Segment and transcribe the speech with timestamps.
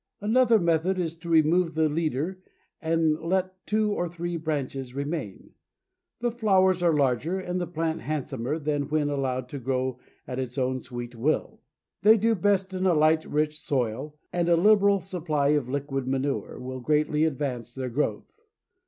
[0.19, 2.41] Another method is to remove the leader
[2.81, 5.51] and let two or three branches remain.
[6.21, 10.57] The flowers are larger, and the plant handsomer than when allowed to grow at its
[10.57, 11.59] own sweet will.
[12.01, 16.57] They do best in a light, rich soil, and a liberal supply of liquid manure
[16.57, 18.33] will greatly advance their growth.